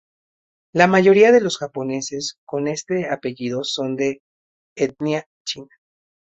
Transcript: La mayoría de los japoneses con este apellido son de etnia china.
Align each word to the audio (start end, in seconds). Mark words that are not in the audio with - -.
La 0.73 0.87
mayoría 0.87 1.31
de 1.31 1.41
los 1.41 1.59
japoneses 1.59 2.39
con 2.43 2.67
este 2.67 3.07
apellido 3.07 3.63
son 3.63 3.95
de 3.95 4.23
etnia 4.75 5.25
china. 5.45 5.69